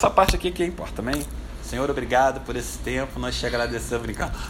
[0.00, 1.22] Essa parte aqui que importa, amém?
[1.62, 4.32] Senhor, obrigado por esse tempo, nós te agradecemos, brincando.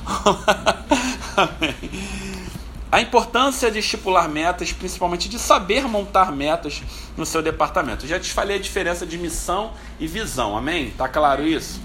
[2.93, 6.85] A importância de estipular metas, principalmente de saber montar metas
[7.17, 8.07] no seu departamento.
[8.07, 10.93] Já te falei a diferença de missão e visão, amém?
[10.93, 11.81] Tá claro isso?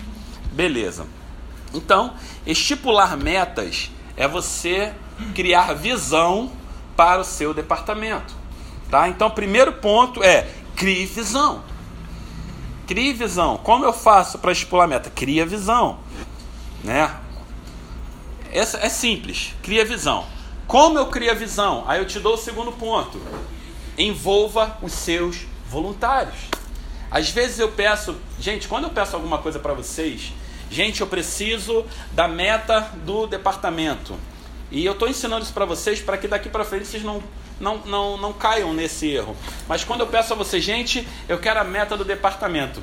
[0.52, 1.07] Beleza.
[1.73, 2.13] Então,
[2.45, 4.93] estipular metas é você
[5.34, 6.52] criar visão
[6.95, 8.36] para o seu departamento.
[8.91, 9.09] Tá?
[9.09, 11.63] Então, primeiro ponto é crie visão.
[12.88, 13.57] Crie visão.
[13.57, 15.09] Como eu faço para estipular meta?
[15.09, 16.00] Cria visão.
[16.83, 17.11] Né?
[18.51, 19.54] Essa é simples.
[19.64, 20.25] Cria visão.
[20.68, 21.83] Como eu crio a visão?
[21.87, 23.19] Aí eu te dou o segundo ponto.
[23.97, 26.36] Envolva os seus voluntários.
[27.10, 30.33] Às vezes eu peço, gente, quando eu peço alguma coisa para vocês,
[30.69, 34.16] gente, eu preciso da meta do departamento.
[34.72, 37.23] E eu estou ensinando isso para vocês para que daqui para frente vocês não,
[37.59, 39.36] não, não, não caiam nesse erro.
[39.67, 42.81] Mas quando eu peço a vocês, gente, eu quero a meta do departamento.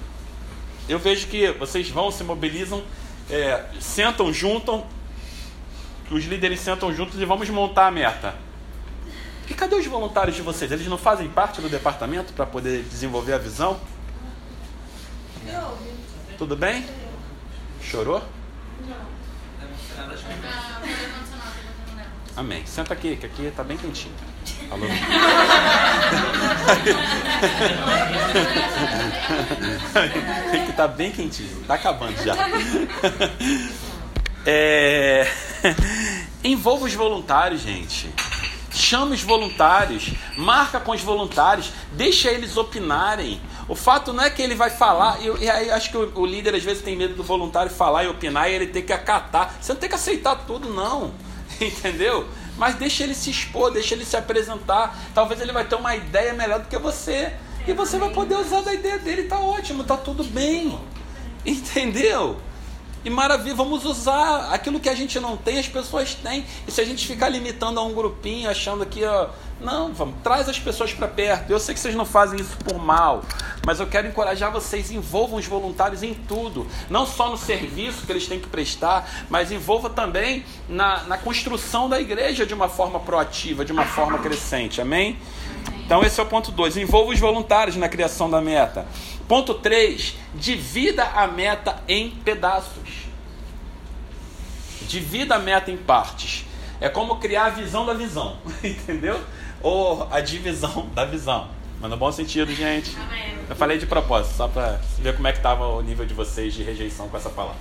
[0.88, 2.82] Eu vejo que vocês vão, se mobilizam,
[3.30, 4.86] é, sentam, juntam,
[6.10, 8.34] os líderes sentam juntos e vamos montar a meta.
[9.48, 10.70] E cadê os voluntários de vocês?
[10.70, 13.80] Eles não fazem parte do departamento para poder desenvolver a visão?
[16.38, 16.84] Tudo bem?
[17.82, 18.22] Chorou?
[22.36, 22.64] Amém.
[22.66, 24.31] Senta aqui, que aqui está bem quentinho.
[24.73, 24.87] Alô?
[30.65, 31.61] que está bem quentinho.
[31.61, 32.34] Está acabando já.
[34.45, 35.25] É...
[36.43, 38.12] Envolva os voluntários, gente.
[38.73, 43.41] Chama os voluntários, marca com os voluntários, deixa eles opinarem.
[43.69, 46.56] O fato não é que ele vai falar, e, aí acho que o, o, líder
[46.56, 49.55] às vezes tem medo do voluntário falar e opinar e ele ter que acatar.
[49.61, 51.15] Você não tem que aceitar tudo, não.
[51.61, 52.27] Entendeu?
[52.56, 54.97] Mas deixa ele se expor, deixa ele se apresentar.
[55.14, 57.33] Talvez ele vai ter uma ideia melhor do que você.
[57.67, 60.78] E você vai poder usar da ideia dele, tá ótimo, tá tudo bem.
[61.47, 62.41] Entendeu?
[63.05, 66.45] E maravilha, vamos usar aquilo que a gente não tem, as pessoas têm.
[66.67, 69.28] E se a gente ficar limitando a um grupinho, achando que, ó,
[69.60, 71.50] não, vamos, traz as pessoas para perto.
[71.50, 73.25] Eu sei que vocês não fazem isso por mal,
[73.66, 78.12] mas eu quero encorajar vocês, envolvam os voluntários em tudo, não só no serviço que
[78.12, 83.00] eles têm que prestar, mas envolva também na, na construção da igreja de uma forma
[83.00, 84.81] proativa, de uma forma crescente.
[84.81, 85.19] Amém?
[85.84, 86.76] Então esse é o ponto 2.
[86.76, 88.87] Envolva os voluntários na criação da meta.
[89.28, 90.15] Ponto 3.
[90.34, 93.06] Divida a meta em pedaços.
[94.83, 96.44] Divida a meta em partes.
[96.81, 98.38] É como criar a visão da visão.
[98.62, 99.21] Entendeu?
[99.62, 101.49] Ou a divisão da visão.
[101.82, 102.97] Mas no bom sentido, gente.
[103.50, 106.55] Eu falei de propósito, só para ver como é que estava o nível de vocês
[106.55, 107.59] de rejeição com essa palavra.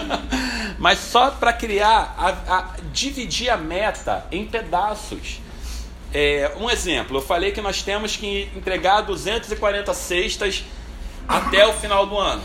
[0.78, 5.40] Mas só para criar, a, a, dividir a meta em pedaços.
[6.14, 10.64] É, um exemplo, eu falei que nós temos que entregar 240 cestas
[11.32, 12.42] até o final do ano.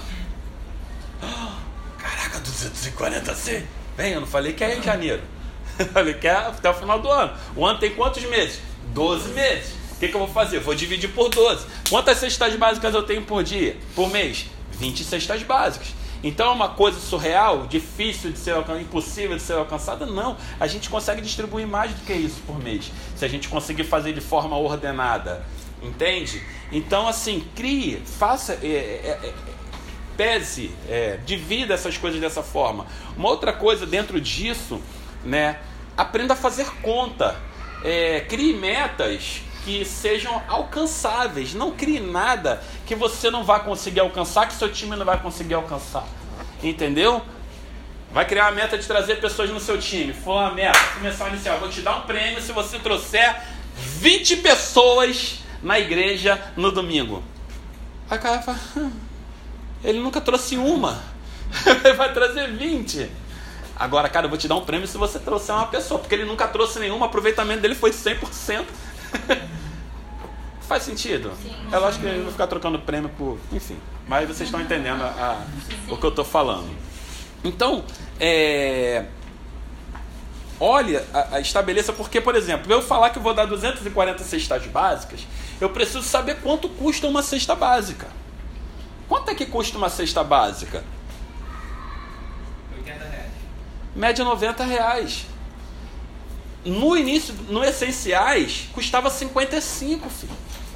[2.00, 3.64] Caraca, 240 cestas.
[3.98, 5.22] Bem, eu não falei que é em janeiro.
[5.78, 7.38] Eu falei que é até o final do ano.
[7.56, 8.60] O ano tem quantos meses?
[8.96, 9.76] 12 meses.
[9.92, 10.58] O que, que eu vou fazer?
[10.58, 11.68] Eu vou dividir por 12.
[11.88, 13.78] Quantas cestas básicas eu tenho por dia?
[13.94, 14.48] Por mês?
[14.72, 15.90] 20 cestas básicas.
[16.24, 20.06] Então é uma coisa surreal, difícil de ser alcançada, impossível de ser alcançada?
[20.08, 20.36] Não.
[20.60, 22.92] A gente consegue distribuir mais do que isso por mês.
[23.16, 25.46] Se a gente conseguir fazer de forma ordenada.
[25.82, 26.44] Entende?
[26.72, 29.34] Então, assim, crie, faça, é, é, é,
[30.16, 32.88] pese, é, divida essas coisas dessa forma.
[33.16, 34.82] Uma outra coisa dentro disso,
[35.24, 35.60] né?
[35.96, 37.36] Aprenda a fazer conta.
[37.84, 41.54] É, crie metas que sejam alcançáveis.
[41.54, 45.54] Não crie nada que você não vai conseguir alcançar, que seu time não vai conseguir
[45.54, 46.06] alcançar.
[46.64, 47.22] Entendeu?
[48.12, 50.14] Vai criar uma meta de trazer pessoas no seu time.
[50.14, 51.60] Foi uma meta, começar inicial.
[51.60, 53.36] Vou te dar um prêmio se você trouxer
[53.76, 57.22] 20 pessoas na igreja no domingo.
[58.10, 58.92] O cara fala, hum,
[59.84, 61.04] ele nunca trouxe uma.
[61.84, 63.12] ele vai trazer 20.
[63.76, 66.24] Agora, cara, eu vou te dar um prêmio se você trouxer uma pessoa, porque ele
[66.24, 68.66] nunca trouxe nenhuma, o aproveitamento dele foi 100%.
[70.62, 71.32] Faz sentido?
[71.42, 71.54] Sim.
[71.72, 73.38] É lógico que eu vou ficar trocando prêmio por.
[73.52, 73.78] Enfim.
[74.08, 76.70] Mas vocês estão entendendo a, a, o que eu estou falando.
[77.44, 77.84] Então,
[78.20, 79.06] é,
[80.60, 85.28] olha, a, a, estabeleça, porque, por exemplo, eu falar que vou dar 240 cestas básicas,
[85.60, 88.08] eu preciso saber quanto custa uma cesta básica.
[89.08, 90.84] Quanto é que custa uma cesta básica?
[92.78, 93.32] 80 reais.
[93.96, 95.26] Média 90 reais.
[96.66, 100.34] No início, no Essenciais, custava 55, filho.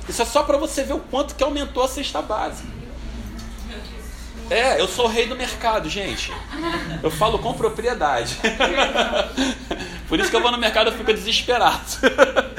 [0.07, 2.81] Isso é só para você ver o quanto que aumentou a cesta básica.
[4.50, 6.30] É, eu sou o rei do mercado, gente.
[7.01, 8.38] Eu falo com propriedade.
[10.10, 11.80] Por isso que eu vou no mercado e fico desesperado.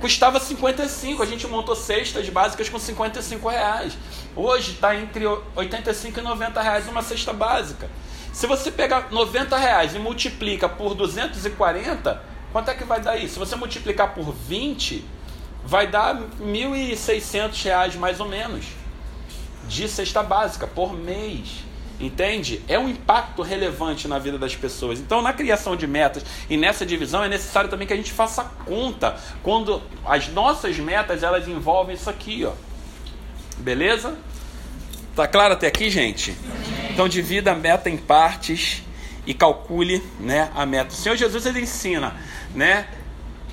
[0.00, 1.22] custava 55.
[1.22, 3.96] A gente montou cestas básicas com 55 reais.
[4.34, 5.24] Hoje está entre
[5.54, 7.88] 85 e 90 reais uma cesta básica.
[8.32, 13.34] Se você pegar 90 reais e multiplica por 240, quanto é que vai dar isso?
[13.34, 15.04] Se você multiplicar por 20,
[15.64, 18.64] vai dar 1.600 reais mais ou menos
[19.68, 21.64] de cesta básica por mês.
[22.00, 22.62] Entende?
[22.66, 24.98] É um impacto relevante na vida das pessoas.
[24.98, 28.42] Então, na criação de metas e nessa divisão, é necessário também que a gente faça
[28.64, 32.52] conta quando as nossas metas elas envolvem isso aqui, ó.
[33.58, 34.16] Beleza?
[35.14, 36.34] Tá claro até aqui, gente?
[36.90, 38.82] Então, divida a meta em partes
[39.26, 40.90] e calcule, né, a meta.
[40.90, 42.16] O Senhor Jesus ele ensina,
[42.54, 42.86] né?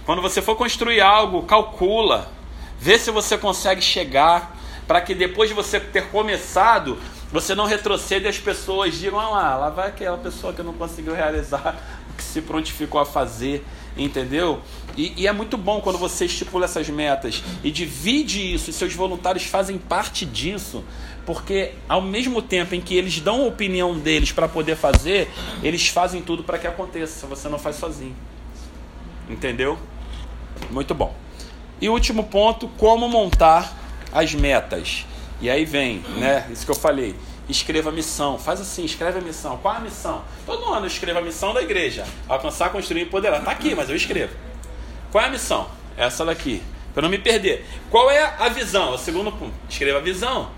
[0.06, 2.32] Quando você for construir algo, calcula,
[2.80, 4.56] vê se você consegue chegar
[4.88, 6.98] para que depois de você ter começado,
[7.32, 10.74] você não retroceda e as pessoas digam, ah lá, lá vai aquela pessoa que não
[10.74, 11.76] conseguiu realizar
[12.12, 13.66] o que se prontificou a fazer,
[13.98, 14.62] entendeu?
[14.96, 18.94] E, e, é muito bom quando você estipula essas metas e divide isso, e seus
[18.94, 20.84] voluntários fazem parte disso,
[21.26, 25.30] porque ao mesmo tempo em que eles dão a opinião deles para poder fazer,
[25.62, 28.16] eles fazem tudo para que aconteça, você não faz sozinho.
[29.30, 29.78] Entendeu?
[30.72, 31.14] Muito bom.
[31.80, 33.78] E último ponto, como montar
[34.12, 35.06] as metas.
[35.40, 36.48] E aí vem, né?
[36.52, 37.16] Isso que eu falei.
[37.48, 38.38] Escreva a missão.
[38.38, 39.58] Faz assim, escreve a missão.
[39.58, 40.24] Qual a missão?
[40.46, 42.06] Todo ano eu escrevo a missão da igreja.
[42.28, 43.44] Alcançar, construir e empoderar.
[43.44, 44.36] Tá aqui, mas eu escrevo.
[45.12, 45.70] Qual é a missão?
[45.96, 46.62] Essa daqui.
[46.94, 47.66] Para não me perder.
[47.90, 48.94] Qual é a visão?
[48.94, 49.54] O segundo ponto.
[49.70, 50.50] Escreva a visão.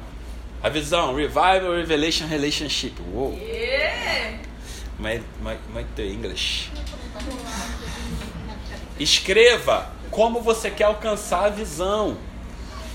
[0.64, 1.14] A visão.
[1.14, 2.94] Revival, Revelation, Relationship.
[3.14, 3.34] Uou.
[3.34, 4.40] Yeah.
[4.98, 6.72] My, my, my English.
[9.00, 12.18] Escreva como você quer alcançar a visão.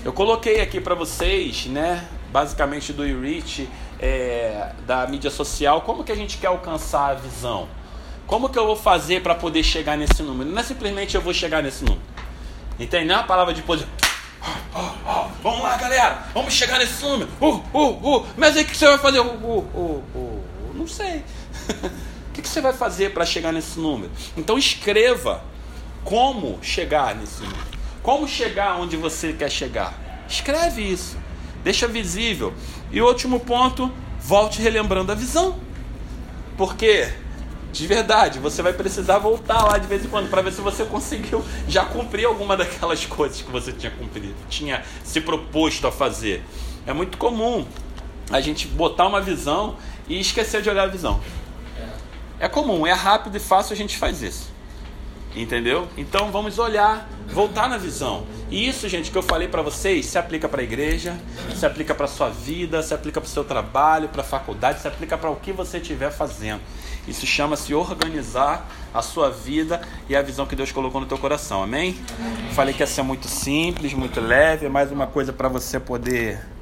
[0.05, 3.67] Eu coloquei aqui para vocês, né, basicamente do iReach,
[3.99, 7.67] é, da mídia social, como que a gente quer alcançar a visão.
[8.27, 10.47] Como que eu vou fazer para poder chegar nesse número?
[10.47, 12.03] Não é simplesmente eu vou chegar nesse número.
[12.79, 13.05] Entende?
[13.05, 13.87] Não é uma palavra de poder.
[14.43, 16.27] Oh, oh, oh, vamos lá, galera.
[16.35, 17.31] Vamos chegar nesse número.
[17.41, 18.27] Uh, uh, uh.
[18.37, 19.19] Mas aí o que você vai fazer?
[19.21, 20.43] Uh, uh, uh.
[20.75, 21.23] Não sei.
[22.29, 24.11] o que você vai fazer para chegar nesse número?
[24.37, 25.43] Então escreva
[26.03, 27.74] como chegar nesse número.
[28.05, 29.91] Como chegar onde você quer chegar?
[30.29, 31.17] Escreve isso.
[31.63, 32.53] Deixa visível.
[32.91, 35.57] E último ponto, volte relembrando a visão.
[36.55, 37.11] Porque,
[37.71, 40.85] de verdade, você vai precisar voltar lá de vez em quando para ver se você
[40.85, 46.43] conseguiu já cumprir alguma daquelas coisas que você tinha cumprido, tinha se proposto a fazer.
[46.85, 47.65] É muito comum
[48.29, 49.77] a gente botar uma visão
[50.07, 51.19] e esquecer de olhar a visão.
[52.39, 54.53] É comum, é rápido e fácil a gente faz isso.
[55.35, 55.87] Entendeu?
[55.97, 58.25] Então vamos olhar, voltar na visão.
[58.49, 61.17] E isso, gente, que eu falei para vocês, se aplica para a igreja,
[61.53, 64.87] se aplica para sua vida, se aplica para o seu trabalho, para a faculdade, se
[64.87, 66.61] aplica para o que você estiver fazendo.
[67.07, 71.61] Isso chama-se organizar a sua vida e a visão que Deus colocou no teu coração.
[71.61, 71.99] Amém?
[72.53, 76.54] Falei que ia ser muito simples, muito leve, é mais uma coisa para você poder